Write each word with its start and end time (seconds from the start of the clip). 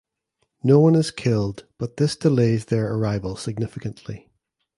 No 0.63 0.79
one 0.79 0.95
is 0.95 1.11
killed 1.11 1.67
but 1.77 1.97
this 1.97 2.15
delays 2.15 2.65
their 2.65 2.91
arrival 2.91 3.35
significantly. 3.35 4.31